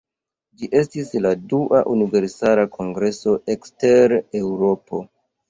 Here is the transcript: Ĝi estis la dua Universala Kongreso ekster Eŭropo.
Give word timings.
Ĝi 0.61 0.69
estis 0.77 1.11
la 1.25 1.33
dua 1.51 1.81
Universala 1.91 2.65
Kongreso 2.79 3.37
ekster 3.57 4.19
Eŭropo. 4.43 5.05